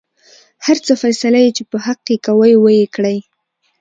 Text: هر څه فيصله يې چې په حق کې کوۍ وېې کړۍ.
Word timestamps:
هر 0.65 0.77
څه 0.85 0.93
فيصله 1.01 1.39
يې 1.43 1.51
چې 1.57 1.63
په 1.71 1.77
حق 1.85 1.99
کې 2.07 2.15
کوۍ 2.25 2.53
وېې 2.63 2.85
کړۍ. 2.95 3.17